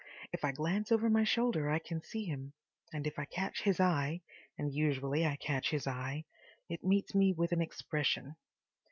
If 0.33 0.43
I 0.43 0.51
glance 0.51 0.91
over 0.91 1.11
my 1.11 1.23
shoulder 1.23 1.69
I 1.69 1.77
can 1.77 2.01
see 2.01 2.25
him. 2.25 2.53
And 2.91 3.05
if 3.05 3.19
I 3.19 3.25
catch 3.25 3.61
his 3.61 3.79
eye—and 3.79 4.73
usually 4.73 5.27
I 5.27 5.35
catch 5.35 5.69
his 5.69 5.85
eye—it 5.85 6.83
meets 6.83 7.13
me 7.13 7.33
with 7.37 7.51
an 7.51 7.61
expression. 7.61 8.35